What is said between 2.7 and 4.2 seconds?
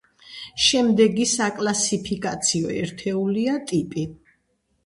ერთეულია ტიპი.